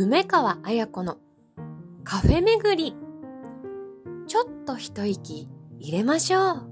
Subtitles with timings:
[0.00, 1.16] 梅川彩子の
[2.04, 2.94] カフェ巡り。
[4.28, 5.48] ちょっと一息
[5.80, 6.68] 入れましょう。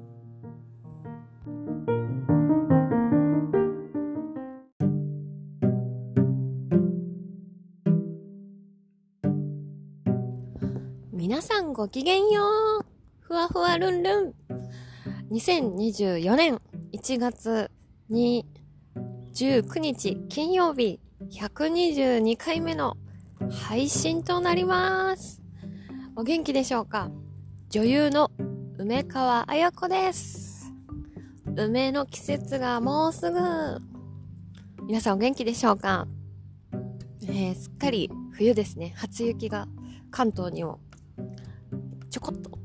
[11.12, 12.44] 皆さんごきげんよ
[12.78, 12.86] う。
[13.18, 14.34] ふわふわルンルン。
[15.32, 16.60] 2024年
[16.92, 17.72] 1月
[18.08, 18.46] に
[19.34, 21.00] 19日金曜日
[21.32, 22.96] 122回目の
[23.50, 25.42] 配信となります。
[26.16, 27.10] お元気でしょうか？
[27.70, 28.30] 女優の
[28.78, 30.72] 梅川彩子です。
[31.56, 33.38] 梅の季節がもうすぐ。
[34.86, 36.06] 皆さんお元気でしょうか、
[37.22, 38.92] えー、すっかり冬ですね。
[38.96, 39.66] 初雪が
[40.10, 40.78] 関東にも
[42.08, 42.58] ちょこっと降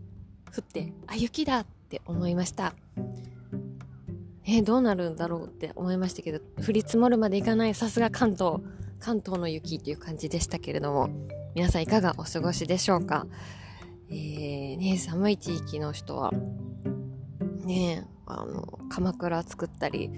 [0.60, 2.74] って、あ、雪だって思いました。
[4.46, 8.58] えー、どうなるんだろうって思いましたけど、降り積もるまでいかない、さすが関東、
[9.02, 11.10] 関東の雪っていう感じでしたけれども、
[11.56, 13.26] 皆さんいかがお過ごしでしょうか？
[14.10, 16.32] えー、ね、寒い地域の人は、
[17.66, 20.12] ね、あの、鎌倉作ったり、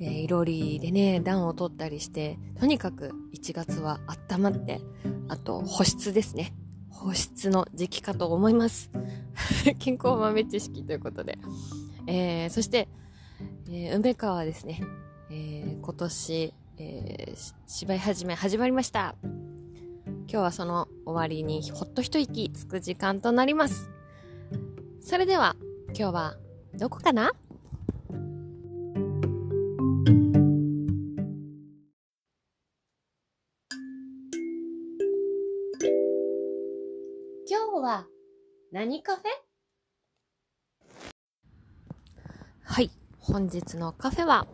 [0.00, 4.80] えー、いろりでね、暖を取ったりして、とにかく1月は温まって、
[5.28, 6.54] あと保湿ですね。
[6.88, 8.90] 保湿の時期かと思います。
[9.78, 11.38] 健康豆知識ということで。
[12.06, 12.88] えー、そして、
[13.68, 14.80] えー、梅川はですね、
[15.30, 19.14] えー、今年、えー、芝居始め始まりました。
[19.24, 23.90] 今日はその終わりにほっと一息つく時間となります。
[25.00, 25.56] それでは、
[25.88, 26.36] 今日は
[26.74, 27.32] どこかな？
[37.48, 38.06] 今日は
[38.70, 39.24] 何カフェ？
[42.64, 42.90] はい。
[43.18, 44.46] 本日のカフェは、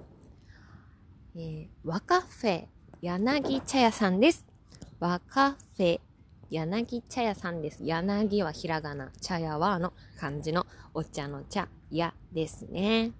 [1.41, 2.64] えー、和カフェ
[3.00, 4.44] 柳茶屋さんです。
[4.98, 6.00] 和カフェ
[6.50, 7.84] 柳茶屋さんです。
[7.84, 13.12] 柳はひらがな、茶屋はの漢字のお茶の茶屋ですね。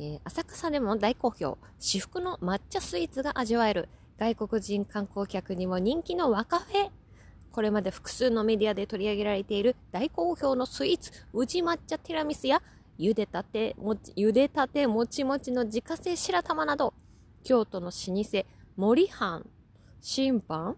[0.00, 3.88] えー、浅草でも大好評、至福の抹茶スイーツが味わえる
[4.18, 6.90] 外国人観光客にも人気の和カフェ。
[7.52, 12.60] これまで複数のメディアで取り上げられている大好評のスイーツ、宇治抹茶ティラミスや
[12.98, 16.94] 茹でたて、茹でたてもちもちの自家製白玉など、
[17.42, 19.46] 京都の老舗、森藩、
[20.00, 20.76] 審判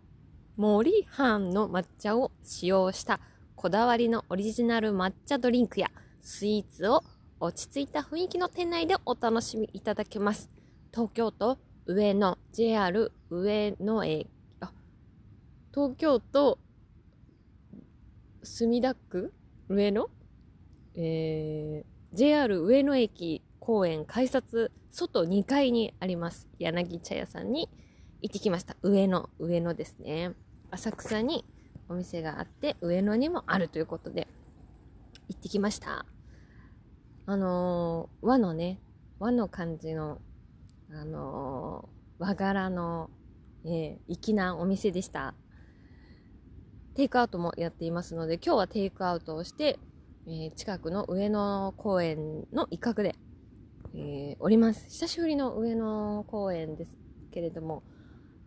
[0.56, 3.20] 森藩の抹茶を使用した
[3.54, 7.02] こだわりのオリジナル抹茶ドリンクやスイーツを
[7.40, 10.50] 落ち着いた雰囲気の店内でお楽しみいただけます。
[10.92, 14.28] 東京都上野 JR 上野駅、
[14.60, 14.72] あ、
[15.72, 16.58] 東京都
[18.42, 19.32] 墨田区
[19.68, 20.10] 上野？
[20.94, 27.68] えー、JR 上野駅公園改札外2階にあります柳茶屋さんに
[28.22, 28.76] 行ってきました。
[28.82, 30.32] 上野、上野ですね。
[30.70, 31.44] 浅草に
[31.88, 34.28] お店があって上野にもあるということで
[35.28, 36.04] 行ってきました。
[37.26, 38.78] あのー、和のね、
[39.18, 40.18] 和の感じの、
[40.92, 43.10] あのー、和柄の、
[43.64, 45.34] えー、粋なお店でした。
[46.94, 49.78] テイクアウトもやっていますので、今日はテイクアウトをして、
[50.26, 53.14] えー、近くの上野公園の一角で、
[53.94, 54.88] えー、おります。
[54.88, 56.96] 久しぶりの上野公園です
[57.32, 57.82] けれども、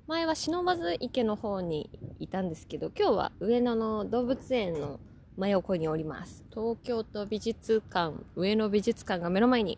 [0.07, 1.89] 前は忍ばず池の方に
[2.19, 5.01] いたんですけど、今日は上野の動物園の
[5.35, 6.45] 真横におります。
[6.49, 9.77] 東京都美術館、上野美術館が目の前に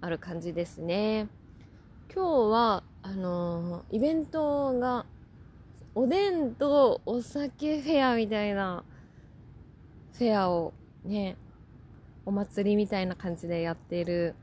[0.00, 1.28] ある感じですね。
[2.14, 5.04] 今日は、あのー、イベントが、
[5.94, 8.82] おでんとお酒フェアみたいな
[10.14, 10.72] フェアを
[11.04, 11.36] ね、
[12.24, 14.34] お祭りみたいな感じでやっている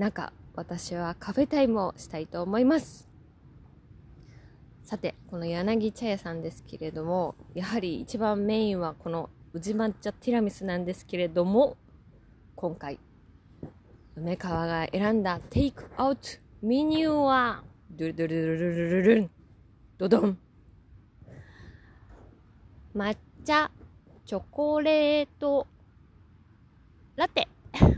[0.00, 3.06] 中、私はカフェタイムをしたいと思います。
[4.82, 11.76] さて、この柳茶屋さんですけれども、やはり一番メインはこの宇治抹茶ティラミスなんですけれども、
[12.56, 12.98] 今回、
[14.16, 16.22] 梅川が選んだテイクアウト
[16.62, 19.30] メニューは、ドゥルドゥルルルルルルン、
[19.98, 20.38] ドドン。
[22.96, 23.14] 抹
[23.44, 23.70] 茶
[24.24, 25.66] チョコレート
[27.16, 27.48] ラテ。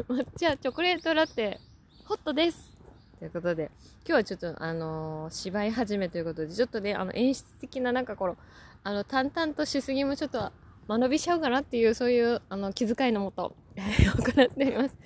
[0.09, 1.61] 抹茶チョコレートラテ、
[2.05, 2.77] ホットです。
[3.21, 3.71] ということで、
[4.05, 8.37] 今日はちょっと、あのー、芝居始めということで、ちょっとね、あの、演出的ななんかこの、
[8.83, 10.51] あの、淡々としすぎもちょっと
[10.89, 14.97] 間延びしちゃうかなっていう、そういう、あの、気遣いのもと、 行っています。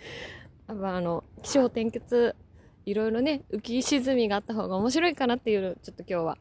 [0.69, 2.35] やっぱあの、気象転結、
[2.87, 6.39] いろいろね、浮き沈みがあった方が面白いかなっていう、ちょっと今日は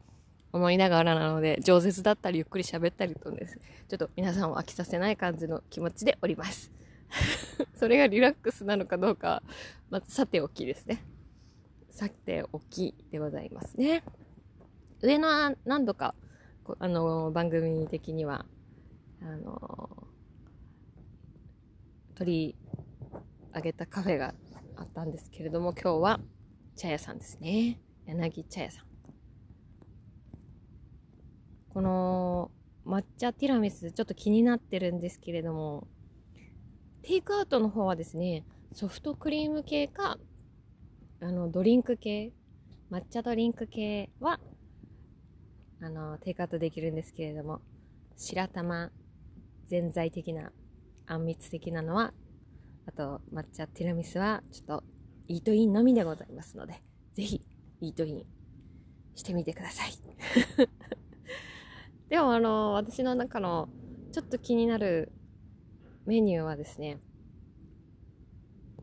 [0.52, 6.72] 思いながらなので、饒舌だったりゆっくり喋ったりとです、ちょっと皆さんを飽きさせない感じの気持ちでおります。
[7.74, 9.42] それがリラックスなのかどうか、
[9.90, 11.04] まずさておきですね。
[11.90, 14.02] さておきでございますね。
[15.00, 16.14] 上野は何度か
[16.80, 18.44] あの、番組的には、
[19.22, 20.08] あの、
[22.16, 22.56] 取り
[23.54, 24.34] 上げたカフェが
[24.74, 26.20] あったんですけれども、今日は
[26.74, 27.80] 茶屋さんですね。
[28.06, 28.86] 柳茶屋さん。
[31.68, 32.50] この
[32.86, 35.86] 抹茶ティラミスちょっと気になってるんですけれども、
[37.06, 40.18] テイクアウトの方はですね、ソフトクリーム系か、
[41.20, 42.32] あの、ドリンク系、
[42.90, 44.40] 抹茶ドリンク系は、
[45.80, 47.60] あの、テイクアウトできるんですけれども、
[48.16, 48.90] 白玉、
[49.68, 50.50] 全材的な、
[51.06, 52.12] あんみつ的なのは、
[52.86, 54.84] あと、抹茶ティラミスは、ちょっと、
[55.28, 56.82] イートインのみでございますので、
[57.14, 57.40] ぜひ、
[57.82, 58.24] イートイン
[59.14, 59.92] してみてください。
[62.10, 63.68] でも、あの、私の中の、
[64.10, 65.12] ちょっと気になる
[66.06, 67.00] メニューはですね、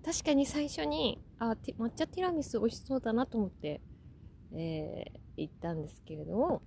[0.04, 3.82] 確かに最初に、あ、抹茶ティラミス美味しそうだなと思って、
[4.54, 6.62] えー、行ったんですけれども、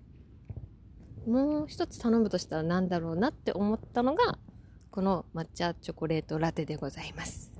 [1.27, 4.39] もう一つ頼むとしたら何だろうなって思ったのが、
[4.91, 7.53] この抹茶チョコレートラテでございます。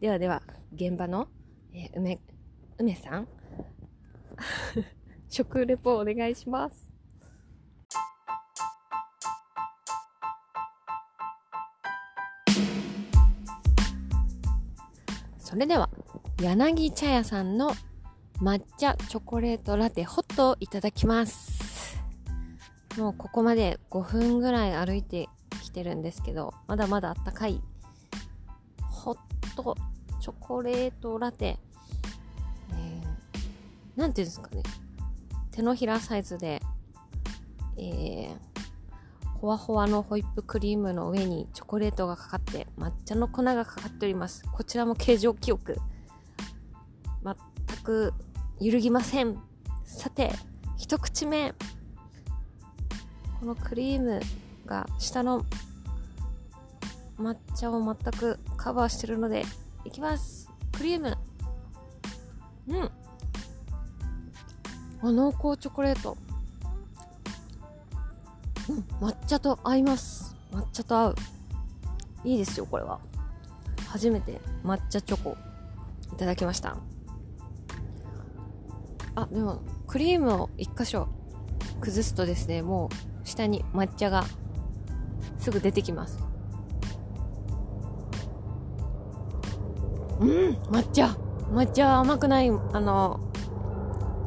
[0.00, 0.42] ではでは、
[0.74, 1.28] 現場の、
[1.74, 2.18] えー、梅、
[2.78, 3.28] 梅さん
[5.28, 6.87] 食レポお願いします。
[15.48, 15.88] それでは、
[16.42, 17.72] 柳茶屋さんの
[18.42, 21.96] 抹茶チョコレートラテホットをいただきます。
[22.98, 25.30] もうここまで5分ぐらい歩いて
[25.62, 27.62] きてるんですけど、まだまだあったかい、
[28.90, 29.16] ホッ
[29.56, 29.74] ト
[30.20, 31.58] チョコレートラテ、
[32.74, 34.62] えー、ていうんですかね、
[35.50, 36.60] 手のひらサイズで、
[37.78, 38.36] えー、
[39.40, 44.44] ほわほわのホイップクリームの上にチョコレートがかかって抹茶の粉がかかっております。
[44.52, 45.78] こちらも形状記憶。
[47.24, 48.14] 全く
[48.60, 49.38] 揺るぎません。
[49.84, 50.32] さて、
[50.76, 51.54] 一口目。
[53.40, 54.20] このクリーム
[54.66, 55.44] が下の
[57.18, 59.44] 抹茶を全くカバーしてるので
[59.84, 61.16] いきますクリーム
[62.68, 62.90] うん
[65.00, 66.16] あ濃厚チョコレート
[68.68, 71.14] うん抹茶と合います抹茶と合う
[72.24, 73.00] いいですよこれは。
[73.88, 75.36] 初めて抹茶チョコ
[76.12, 76.76] いただきました。
[79.14, 81.08] あでもクリームを1箇所
[81.80, 82.88] 崩すとですねも
[83.24, 84.24] う下に抹茶が
[85.38, 86.18] すぐ出てきます。
[90.20, 90.28] うん
[90.70, 91.16] 抹茶。
[91.52, 93.20] 抹茶甘くないあの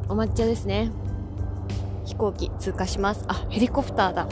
[0.08, 0.90] お抹茶ですね。
[2.04, 3.24] 飛行機通過します。
[3.28, 4.28] あヘリコプターだ。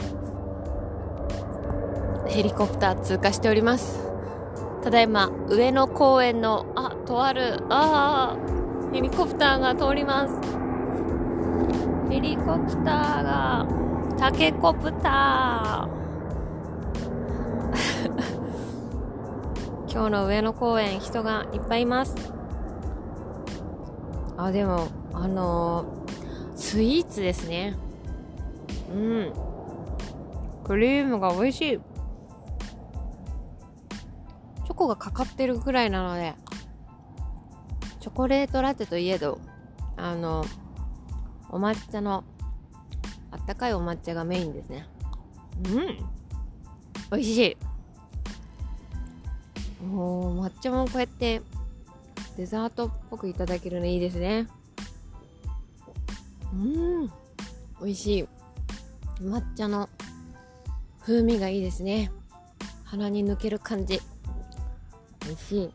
[2.31, 3.99] ヘリコプター通過しております。
[4.83, 10.33] ただいま上野公園のあとあるああヘリコプターが通ります。
[12.09, 13.67] ヘリコプターが
[14.17, 16.01] タケコプター。
[19.91, 22.15] 今日の上野公園人がいっぱいいます。
[24.37, 27.75] あでもあのー、スイーツですね。
[28.89, 29.33] うん。
[30.63, 31.90] クリームが美味しい。
[34.81, 36.33] コがかかってるぐらいなので
[37.99, 39.39] チョコレートラテといえど
[39.95, 40.43] あの
[41.49, 42.23] お抹茶の
[43.29, 44.87] あったかいお抹茶がメインですね。
[45.65, 45.97] うん。
[47.11, 47.57] 美味し
[49.81, 49.85] い。
[49.85, 51.41] もう抹茶もこうやって
[52.35, 54.47] デザートっぽくいただけるのいいですね。
[56.53, 57.07] うん。
[57.07, 57.11] 美
[57.83, 58.27] 味しい。
[59.21, 59.87] 抹茶の
[61.01, 62.11] 風味がいいですね。
[62.83, 64.01] 鼻に抜ける感じ
[65.31, 65.73] 味し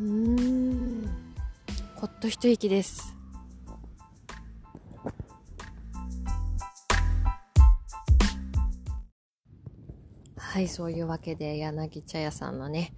[0.00, 1.08] うーん
[1.96, 3.16] ほっと一息です
[10.56, 12.94] はい、そういうわけで、柳茶屋さんのね、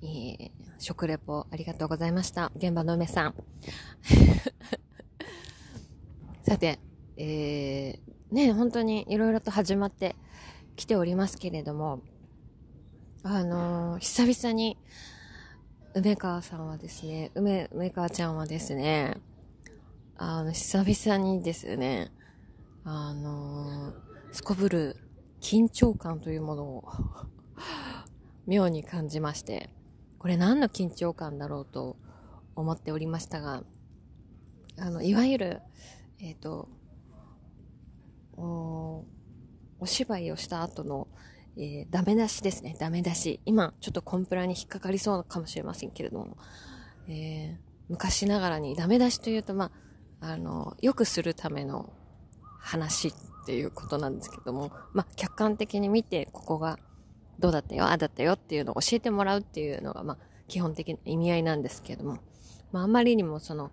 [0.00, 2.50] えー、食レポありがとうございました。
[2.56, 3.34] 現場の梅さん。
[6.48, 6.78] さて、
[7.18, 10.16] えー、ね、本当にいろいろと始まって
[10.76, 12.00] きておりますけれども、
[13.24, 14.78] あのー、久々に、
[15.92, 19.16] 梅川さんはですね、梅、梅川ちゃんはですね、
[20.16, 22.12] あの、久々にですね、
[22.84, 23.94] あのー、
[24.30, 24.96] すこぶる
[25.40, 26.88] 緊張感というものを
[28.46, 29.68] 妙に感じまして、
[30.20, 31.96] これ何の緊張感だろうと
[32.54, 33.64] 思っておりましたが、
[34.78, 35.62] あの、いわゆる、
[36.20, 36.68] えっ、ー、と、
[38.36, 39.04] お、
[39.80, 41.08] お芝居をした後の、
[41.60, 42.76] えー、ダメ出しですね。
[42.78, 43.40] ダメ出し。
[43.44, 46.36] 今、ちょっとコンプラに引っかかりそうかもしれませんけれども、
[47.08, 47.56] えー、
[47.88, 49.72] 昔ながらにダメ出しというと、ま
[50.20, 51.92] あ、あの、よくするための
[52.60, 53.12] 話っ
[53.44, 56.78] ていうことなんですけども、まあ、客観的に見て、ここが
[57.40, 62.18] どうだったよ、ああだったよっていうのを教えてもらうっていうのが、まあ、基本的な意味合いなんですけども、
[62.70, 63.72] まあ、あまりにもその、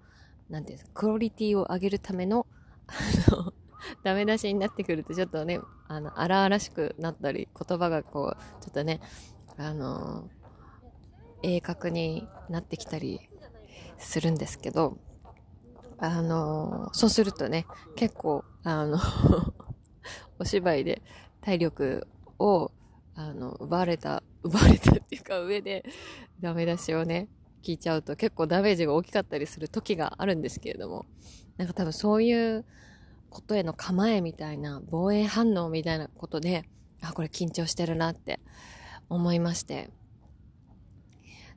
[0.49, 2.47] なんていうんですか、クオリティを上げるための、
[2.87, 3.53] あの、
[4.03, 9.01] ダメ出しになってくるとちょっとね、あの、荒々しくなったり、言葉がこう、ちょっとね、
[9.57, 10.29] あの、
[11.43, 13.19] 鋭角になってきたり
[13.97, 14.97] するんですけど、
[15.97, 17.65] あの、そうするとね、
[17.95, 18.97] 結構、あの
[20.39, 21.01] お芝居で
[21.41, 22.07] 体力
[22.39, 22.71] を、
[23.15, 25.85] あの、奪われた、奪われたっていうか上で
[26.41, 27.29] ダメ出しをね、
[27.63, 31.05] 聞いちゃうと結構ダメージが大きかったりする時があるんですけれども、
[31.57, 32.65] なんか多分そういう
[33.35, 36.63] ことへの構えみたいな、防衛反応みたいなことで、
[37.01, 38.39] あ、これ緊張してるなって
[39.09, 39.89] 思いまして、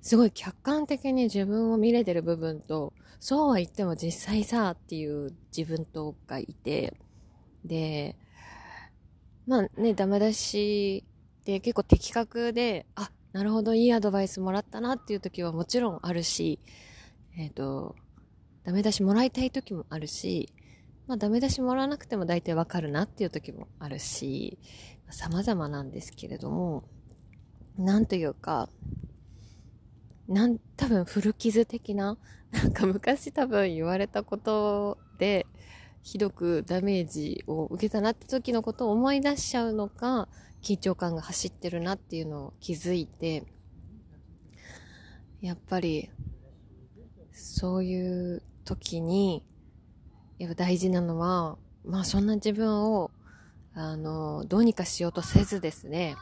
[0.02, 6.94] すごい客観的に自分を見れてる部分と、そうは言っても実際さっていう自分とがいて、
[7.64, 8.16] で、
[9.46, 11.04] まあね、ダメ出し
[11.44, 16.58] で結構的確で、あ、なるほど、いいアドバイスもらったなっていう時はもちろんあるし、
[17.36, 17.94] えっ、ー、と、
[18.64, 20.52] ダメ出しもらいたい時もあるし、
[21.08, 24.58] まあダメ出しもらわなくても大体わかるなっていう時もあるし、
[25.10, 26.84] 様々なんですけれども、
[27.78, 28.68] なんというか、
[30.28, 32.18] なん、多分古傷的な、
[32.52, 35.46] なんか昔多分言われたことで、
[36.02, 40.28] ひどくダメージを受けたなって時のことを思い出しちゃうのか、
[40.60, 43.44] 緊張感が走ってるなっていうのを気づいて、
[45.40, 46.10] やっぱり、
[47.32, 49.42] そういう時に、
[50.38, 53.10] やっぱ大事なのは、まあそんな自分を、
[53.74, 56.16] あの、どうにかしようとせずですね、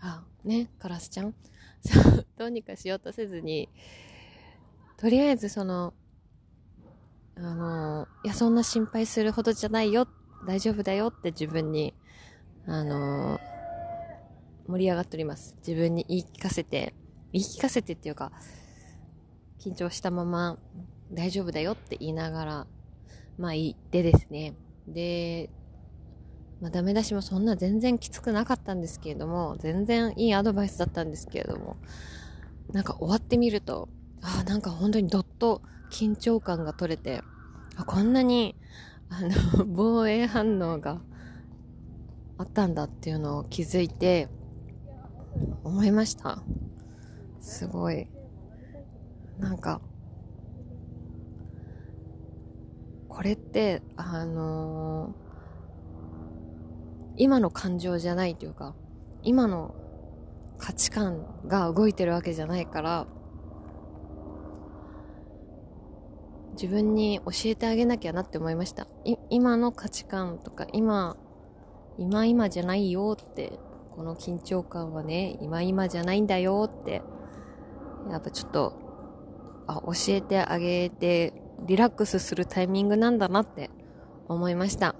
[0.00, 1.34] あ、ね、カラスちゃん？
[1.80, 3.68] そう、どうにかしようとせずに、
[4.96, 5.92] とりあえずその、
[7.36, 10.06] あの、いや、そんな心配するほどじゃないよ、
[10.46, 11.94] 大丈夫だよって自分に、
[12.66, 13.40] あの、
[14.66, 15.56] 盛り上がっております。
[15.66, 16.94] 自分に言い聞かせて、
[17.32, 18.32] 言い聞かせてっていうか、
[19.58, 20.58] 緊張したまま、
[21.12, 22.66] 大丈夫だよって言いながら、
[23.38, 24.54] まあ言ってですね。
[24.86, 25.50] で、
[26.60, 31.76] まあ、ダメ出しもそんな全然きつくなかったんですけれども、全然いいアドバイスだったんですけれども、
[32.72, 33.88] なんか終わってみると、
[34.22, 37.22] ああ、なんか本当にどっと緊張感が取れて、
[37.76, 38.54] あこんなに、
[39.10, 39.30] あの、
[39.68, 41.02] 防衛反応が
[42.38, 44.28] あったんだっていうのを気づいて、
[45.64, 46.42] 思いました。
[47.40, 48.06] すごい。
[49.38, 49.80] なんか、
[53.14, 55.24] これって、あのー
[57.16, 58.74] 今の感情じゃないというか、
[59.22, 59.74] 今の
[60.58, 63.06] 価値観が動いてるわけじゃないから、
[66.54, 68.88] 自分に教えてあげなきゃなって思いました。
[69.30, 71.16] 今の価値観とか、今、
[71.98, 73.60] 今今じゃないよって、
[73.94, 77.02] この緊張感はね、今今じゃないんだよって、
[78.10, 83.70] やっぱちょっと、あ、教えてあげて、リラックスするタイミングなんだなって
[84.28, 84.94] 思いました。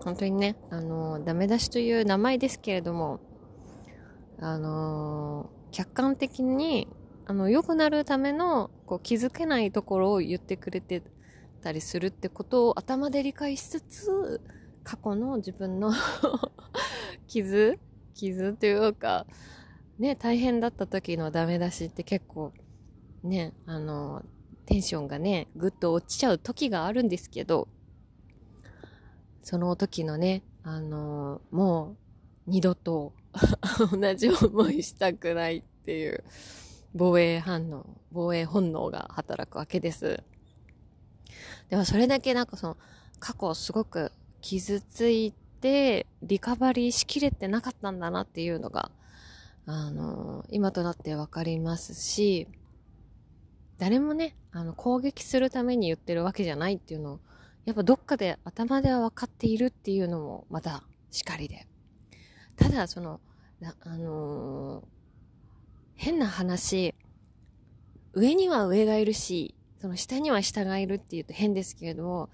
[0.00, 3.20] 本当にね、あの、ダメ出しという名前ですけれども、
[4.38, 6.88] あの、客観的に、
[7.26, 11.02] あの、良くなるための、こう、気づけないところを言ってくれて
[11.62, 14.40] たりするってことを頭で理解しつつ、
[14.82, 15.92] 過去の自分の
[17.26, 17.78] 傷
[18.14, 19.26] 傷というか、
[19.98, 22.52] ね、大変だった時のダメ出しって結構、
[23.22, 24.22] ね、あの、
[24.66, 27.68] テンションがね、ぐっと落ちちゃう時があるんですけど、
[29.42, 31.96] その時のね、あのー、も
[32.46, 33.12] う二度と
[33.92, 36.24] 同じ思いしたくないっていう
[36.94, 40.22] 防衛反応、防衛本能が働くわけです。
[41.68, 42.76] でもそれだけなんかその
[43.18, 48.90] 過去すごく傷ついてリカバリーしきれてなかったんだなっていうのが、
[49.66, 52.48] あのー、今となってわかりますし、
[53.78, 57.20] 誰もね、あの、攻撃するために言ってるわけじゃないっていうのを
[57.64, 61.66] やっぱどっかで頭では分かっているっていうのもまたしかりで。
[62.56, 63.20] ただ、その、
[63.80, 64.84] あのー、
[65.94, 66.94] 変な話、
[68.12, 72.28] 上には上がいるし、その下には下がいるって言うと変ですけれども、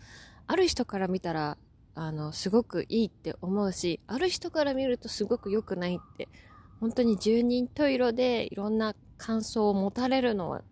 [0.46, 1.56] ある人から見たら、
[1.94, 6.28] あの、すごくいいって思うし、ある人から見るとすごく良くないって、
[6.80, 10.62] 本当に十人十色でいろんな感想を持たれるのは、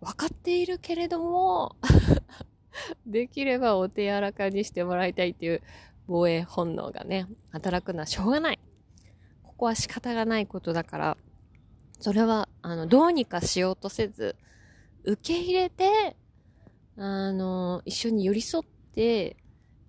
[0.00, 1.76] 分かっているけれども
[3.06, 5.62] できればお手柔らかにしてもらいたいっていう
[6.06, 8.58] 防衛本能がね、働くのはしょうがない。
[9.42, 11.16] ここは仕方がないことだから、
[12.00, 14.36] それは、あの、どうにかしようとせず、
[15.04, 16.16] 受け入れて、
[16.96, 19.36] あの、一緒に寄り添ってて、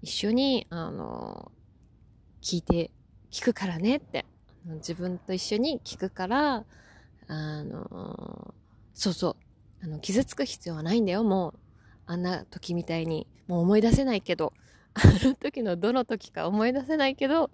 [0.03, 1.51] 一緒に、あの、
[2.43, 2.91] 聞いて、
[3.31, 4.23] 聞くからねって。
[4.75, 6.63] 自分と一緒に聞くから、
[7.27, 8.53] あの、
[8.93, 9.35] そうそう。
[9.83, 11.59] あの、傷つく必要はないんだよ、もう。
[12.05, 13.27] あんな時みたいに。
[13.47, 14.53] もう思い出せないけど。
[14.93, 17.51] あの時のどの時か思い出せないけど、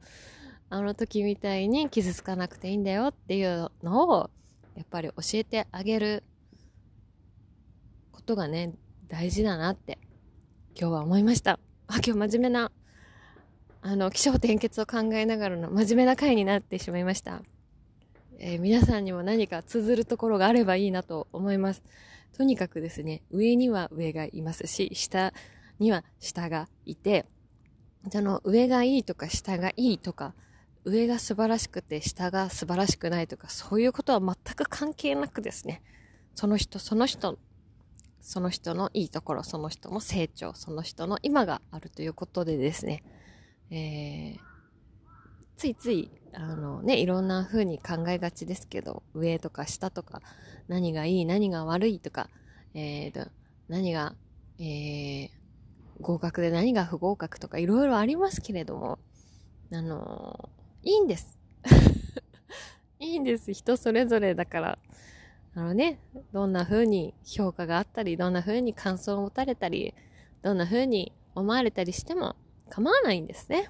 [0.70, 4.30] あの時みたいに傷つかなくていいんだよっていうのを、
[4.76, 6.24] やっぱり教えてあげる
[8.12, 8.74] ことがね、
[9.08, 10.00] 大事だなって
[10.78, 11.60] 今日は思いました。
[11.88, 12.72] あ、今日真面目な、
[13.82, 17.44] あの、気象転結を考えながらの真面目な回になってしまいました。
[18.40, 21.84] えー、皆さんにも何か綴るところがあればいいなと思います。
[22.36, 25.34] とにかくですね、上には上がいますし、下
[25.80, 27.26] には下がいて、
[28.12, 30.34] その上がいいとか下がいいとか、
[30.84, 35.82] 上が素晴らしくて下が素晴らしくないとか、そういうことは全く関係なくですね、
[36.34, 37.40] その人その人、
[38.20, 43.02] その人のいいところ、その人の成長、その人の今があるということでですね、
[43.72, 44.40] えー、
[45.56, 50.22] ついつい、あのね、いろんな風に考えがちですけど、上とか下とか、
[50.68, 52.30] 何がいい、何が悪いとか、
[52.74, 53.30] えー、
[53.70, 54.16] 何が、
[54.60, 55.30] えー、
[56.02, 59.00] 合格で何が不合格とかいろいろありますけれども、
[59.72, 61.40] あのー、いいんです。
[63.00, 63.54] いいんです。
[63.54, 64.80] 人それぞれだから。
[65.58, 66.00] あのね、
[66.34, 69.94] どんな風に評価があったり、どんな風に感想を持たれたり、
[70.42, 72.36] どんな風に思われたりしても
[72.70, 73.70] 構わないんですね。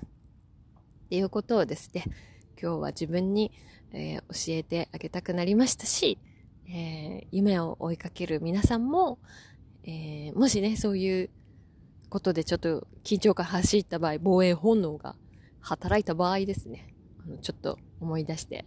[1.06, 2.06] っていうことをですね、
[2.66, 3.52] 今日は自分に、
[3.94, 6.18] えー、教えてあげたくなりましたし、
[6.68, 9.20] えー、夢を追いかける皆さんも、
[9.84, 11.30] えー、もしね、そういう
[12.10, 15.16] ことでちょっと緊張感走った場合、防衛本能が
[15.60, 18.66] 働いた場合ですね、あのちょっと思い出して、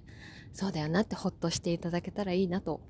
[0.52, 2.81] そうだよなってほっとしていただけたらいいなと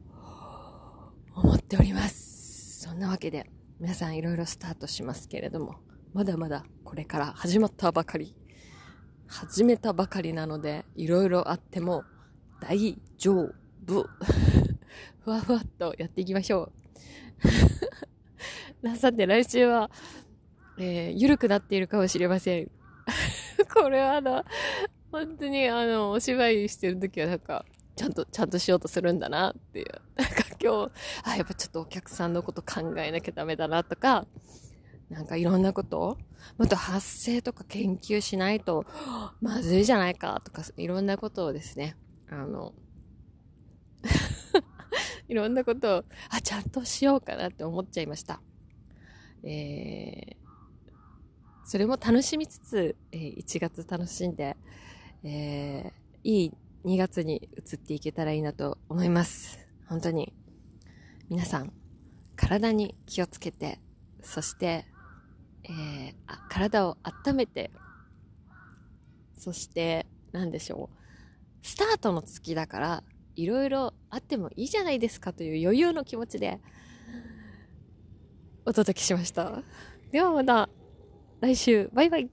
[1.34, 2.82] 思っております。
[2.82, 3.50] そんなわけで、
[3.80, 5.76] 皆さんいろいろスタートしますけれども、
[6.12, 8.36] まだまだこれから始まったばかり、
[9.28, 12.04] 始めたばかりなので、いろいろあっても
[12.60, 13.52] 大丈
[13.86, 14.08] 夫。
[15.24, 16.72] ふわふわっとやっていきましょ
[18.82, 18.96] う。
[18.96, 19.90] さて来週は、
[20.78, 22.70] えー、緩くなっているかもしれません。
[23.74, 24.44] これはあの、
[25.12, 29.86] 本当にあの、お芝居してるときはなんか、ちゃんと、ちゃんとしようとするんだなっていう。
[30.16, 30.92] なんか今日、
[31.24, 34.26] あ、やっぱちょっとお客さんのこと考えなきゃダメだなとか、
[35.10, 36.18] なんかいろんなこと
[36.56, 38.84] もっと発声とか研究しないと、
[39.40, 41.96] まずいじゃないかとか、いろんなことをですね、
[42.28, 42.74] あの、
[45.28, 48.40] いろんなことを、あ、ちゃんとしようかなって思っちゃいました。
[49.42, 50.36] えー、
[51.64, 54.56] それも楽しみつつ、えー、1月楽しんで、
[55.22, 56.52] えー、いい
[56.84, 59.58] 2月に移っていけたらいいなと思います。
[59.86, 60.32] 本当に。
[61.28, 61.72] 皆さん、
[62.36, 63.78] 体に気をつけて、
[64.22, 64.86] そして、
[65.68, 66.14] えー、
[66.48, 67.70] 体を温めて、
[69.34, 71.66] そして、何でしょう。
[71.66, 73.04] スタートの月だから、
[73.36, 76.60] いろいろあってもいいじゃないですかという余裕の気持ちで
[78.64, 79.62] お届けしました。
[80.10, 80.68] ではまた
[81.40, 82.30] 来週、バイバイ